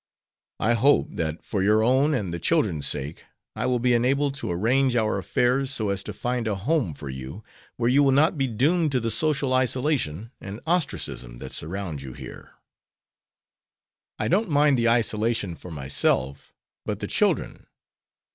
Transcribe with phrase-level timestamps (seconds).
[0.59, 3.23] I hope that for your own and the children's sake
[3.55, 7.07] I will be enabled to arrange our affairs so as to find a home for
[7.07, 7.43] you
[7.77, 12.13] where you will not be doomed to the social isolation and ostracism that surround you
[12.13, 12.53] here."
[14.17, 17.67] "I don't mind the isolation for myself, but the children.